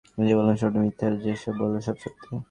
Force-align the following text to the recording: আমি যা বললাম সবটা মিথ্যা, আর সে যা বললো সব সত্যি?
আমি 0.13 0.25
যা 0.29 0.35
বললাম 0.39 0.55
সবটা 0.55 0.79
মিথ্যা, 0.85 1.05
আর 1.07 1.13
সে 1.23 1.31
যা 1.45 1.51
বললো 1.59 1.79
সব 1.87 1.95
সত্যি? 2.03 2.31